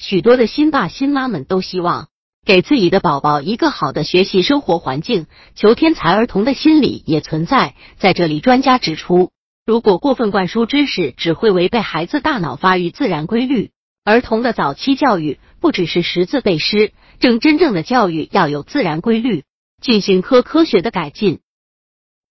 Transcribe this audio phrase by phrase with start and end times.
[0.00, 2.08] 许多的新爸新妈们都希望
[2.42, 7.74] 给自己的宝宝一个好的学习生活环境，求天才儿童的心理也存在。
[7.98, 9.30] 在这里，专家指出，
[9.66, 13.72] 如果过分灌输知识，只会违背孩子大脑发育自然规律。
[14.02, 19.44] 儿童的早期教育不只是识字背诗，正真正的教育要有自然规律，
[19.82, 21.40] 进行科科学的改进。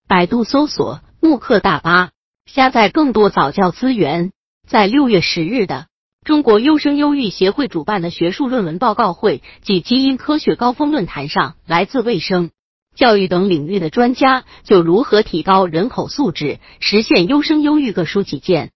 [0.08, 2.10] 百度搜索慕课大巴，
[2.48, 4.32] 下载更多早教资源。
[4.68, 5.86] 在六月十日的
[6.30, 12.52] 中国优生优育协会主办的学术论文报告会及基因科学高峰论坛上，来自卫生、
[12.96, 18.70] 教育等领域的专家就如何提高人口素质、实现优生优育各抒己见。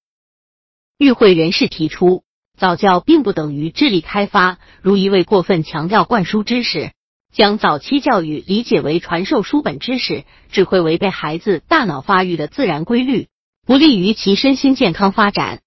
[0.97, 2.23] 与会人士提出，
[2.57, 6.89] 早教并不等于智力开发，如一味过分强调灌输知识，
[7.35, 13.27] 将早期教育理解为传授书本知识，只会违背孩子大脑发育的自然规律，
[13.63, 15.59] 不利于其身心健康发展。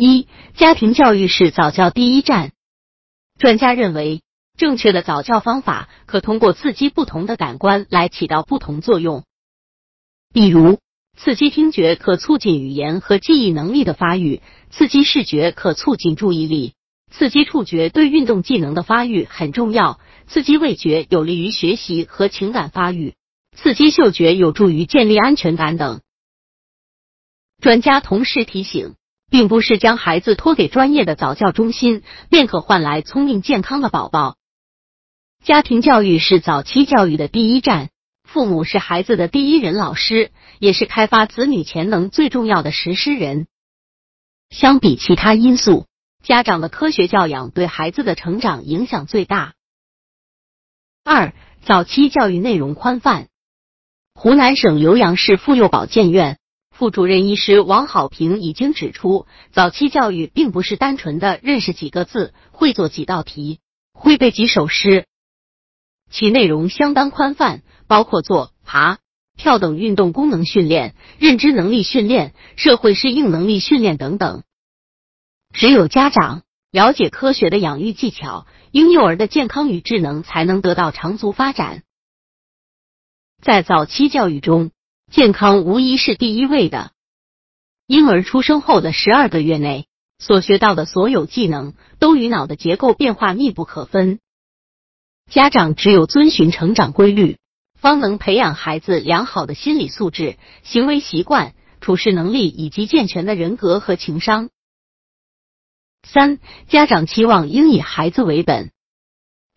[0.00, 2.52] 一、家庭教育是早教第一站。
[3.36, 4.22] 专家认为，
[4.56, 9.24] 正确的早教方法可通过刺激不同的感官来起到不同作用。
[10.32, 10.78] 比如，
[11.16, 14.40] 刺激听觉可促进语言和记忆能力的发育，
[14.70, 16.74] 刺激视觉可促进注意力，
[17.10, 23.16] 刺激触觉对运动技能的发育很重要，刺激味觉有利于学习和情感发育，
[23.56, 26.00] 刺激嗅觉有助于建立安全感等。
[27.60, 28.94] 专家同时提醒。
[29.30, 34.36] 并不是将孩子托给专业的早教中心，便可换来聪明健康的宝宝。
[35.44, 37.90] 家庭教育是早期教育的第一站，
[38.24, 43.46] 父母是孩子的第一任老师，也是开发子女潜能最重要的实施人。
[44.50, 45.86] 相比其他因素，
[46.22, 49.54] 家长的科学教养对孩子的成长影响最大。
[51.04, 53.28] 二、早期教育内容宽泛。
[54.14, 56.38] 湖南省浏阳市妇幼保健院。
[56.78, 63.58] 副主任医师王好平已经指出，早期教育并不是单纯的认识几个字、会做几道题、
[63.92, 65.06] 会背几首诗，
[66.08, 68.98] 其内容相当宽泛，包括坐、爬、
[69.36, 74.44] 跳等运动功能训练、认知能力训练、社会适应能力训练等等。
[75.52, 81.82] 只有家长了解科学的养育技巧，婴幼儿的健康与智能才能得到长足发展。
[83.42, 84.70] 在早期教育中。
[85.10, 86.92] 健康无疑是第一位的。
[87.86, 89.86] 婴儿出生后的十二个月内，
[90.18, 94.20] 所学到的所有技能都与脑的结构变化密不可分。
[95.30, 97.38] 家长只有遵循成长规律，
[97.74, 104.50] 方能培养孩子良好的心理素质、行为习惯、处事能力以及健全的人格和情商。
[106.06, 108.72] 三、家长期望应以孩子为本。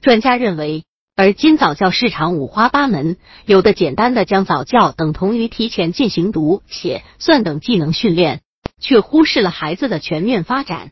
[0.02, 0.86] 专家认为。
[1.16, 8.42] 而今早教市场五花八门，有的简单的将早教等同于提前进行读写算等技能训练，
[8.80, 10.92] 却忽视了孩子的全面发展。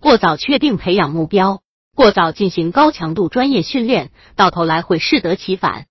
[0.00, 1.62] 过早确定培养目标，
[1.94, 5.86] 过早进行高强度专业训练，到头来会适得其反。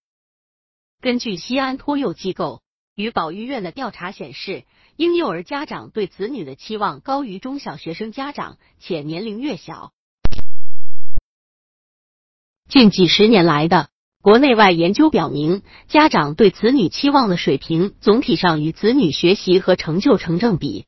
[1.02, 2.62] 根据西安托幼机构
[2.96, 4.64] 与保育院的调查显示，
[4.96, 9.92] 婴幼儿家长对子女的期望高于中小学生家长，且年龄越小。
[12.68, 13.90] 近几十年来的
[14.24, 20.86] 国内外研究表明，家长对子女期望的水平总体上与子女学习和成就成正比。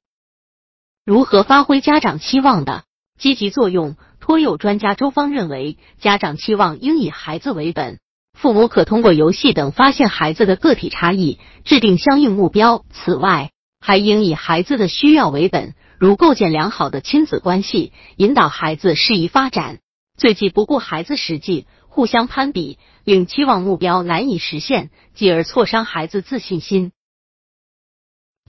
[1.06, 2.84] 如何发挥家长期望的
[3.20, 3.96] 积极作用？
[4.20, 8.00] 托幼专家周芳认为，家长期望应以孩子为本，
[8.34, 12.84] 父母可通过游戏等发现孩子的个体差异，制定相应目标。
[12.90, 19.80] 此外，还应以孩子的需要为本，如构建良好的亲子关系，引导孩子适宜发展。
[20.18, 26.92] 最忌不顾孩子实际，互相攀比，令期望目标难以实现，继而挫伤孩子自信心。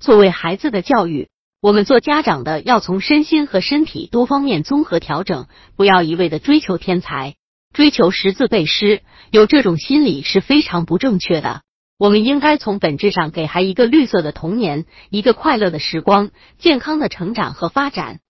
[0.01, 1.29] 作为孩子的教育，
[1.61, 5.47] 我们做家长的要从身心和身体多方面综合调整，
[5.77, 7.37] 不要一味的追求天才，
[7.75, 11.63] 追求识字背诗，有这种心理是非常不正确的。
[11.99, 18.21] 我们应该从本质上给孩一个绿色的童年，一个快乐的时光，健康的成长和发展。